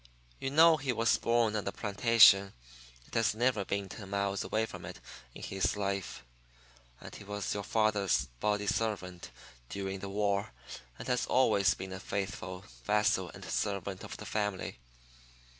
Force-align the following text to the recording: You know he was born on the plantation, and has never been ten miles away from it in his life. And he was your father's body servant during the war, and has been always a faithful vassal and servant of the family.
You 0.39 0.49
know 0.49 0.77
he 0.77 0.91
was 0.91 1.19
born 1.19 1.55
on 1.55 1.63
the 1.65 1.71
plantation, 1.71 2.53
and 3.05 3.13
has 3.13 3.35
never 3.35 3.63
been 3.63 3.87
ten 3.87 4.09
miles 4.09 4.43
away 4.43 4.65
from 4.65 4.83
it 4.83 4.99
in 5.35 5.43
his 5.43 5.77
life. 5.77 6.23
And 6.99 7.13
he 7.13 7.23
was 7.23 7.53
your 7.53 7.61
father's 7.61 8.25
body 8.39 8.65
servant 8.65 9.29
during 9.69 9.99
the 9.99 10.09
war, 10.09 10.53
and 10.97 11.07
has 11.07 11.27
been 11.27 11.31
always 11.35 11.75
a 11.79 11.99
faithful 11.99 12.65
vassal 12.83 13.29
and 13.35 13.45
servant 13.45 14.03
of 14.03 14.17
the 14.17 14.25
family. 14.25 14.79